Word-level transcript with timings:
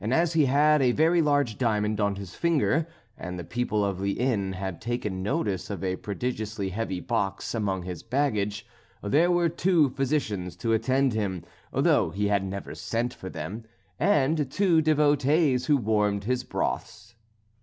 As 0.11 0.33
he 0.33 0.45
had 0.45 0.81
a 0.81 0.93
very 0.93 1.21
large 1.21 1.59
diamond 1.59 1.99
on 2.01 2.15
his 2.15 2.33
finger, 2.33 2.87
and 3.19 3.37
the 3.37 3.43
people 3.43 3.85
of 3.85 3.99
the 4.01 4.13
inn 4.13 4.53
had 4.53 4.81
taken 4.81 5.21
notice 5.21 5.69
of 5.69 5.83
a 5.83 5.95
prodigiously 5.97 6.69
heavy 6.69 6.99
box 6.99 7.53
among 7.53 7.83
his 7.83 8.01
baggage, 8.01 8.65
there 9.03 9.29
were 9.29 9.47
two 9.47 9.89
physicians 9.91 10.55
to 10.55 10.73
attend 10.73 11.13
him, 11.13 11.43
though 11.71 12.09
he 12.09 12.29
had 12.29 12.43
never 12.43 12.73
sent 12.73 13.13
for 13.13 13.29
them, 13.29 13.63
and 13.99 14.49
two 14.49 14.81
devotees 14.81 15.67
who 15.67 15.77
warmed 15.77 16.23
his 16.23 16.43
broths. 16.43 17.13